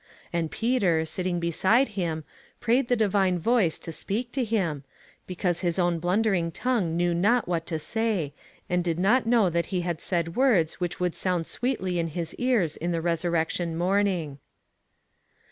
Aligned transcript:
And 0.33 0.49
Peter, 0.49 1.05
sitting 1.05 1.39
beside 1.39 1.89
him, 1.89 2.23
prayed 2.59 2.87
the 2.87 2.95
Divine 2.95 3.37
Voice 3.37 3.77
THE 3.77 3.91
PROOF 3.91 4.01
OF 4.01 4.07
THE 4.07 4.13
DIVINE 4.15 4.15
HAND. 4.15 4.25
28/ 4.25 4.25
to 4.25 4.29
speak 4.31 4.31
to 4.31 4.43
him, 4.57 4.83
because, 5.27 5.59
his 5.59 5.77
own 5.77 5.99
blunder 5.99 6.33
ing 6.33 6.51
tongue 6.51 6.97
knew 6.97 7.13
not 7.13 7.47
what 7.47 7.67
to 7.67 7.77
say, 7.77 8.33
and 8.67 8.83
did 8.83 8.97
not 8.97 9.27
know 9.27 9.51
that 9.51 9.67
he 9.67 9.81
had 9.81 10.01
said 10.01 10.35
words 10.35 10.79
which 10.79 10.99
would 10.99 11.13
sound 11.13 11.45
sweetly 11.45 11.99
in 11.99 12.07
his 12.07 12.33
ears 12.39 12.75
in 12.75 12.91
the 12.91 12.99
resurrection 13.03 13.77
morning. 13.77 14.39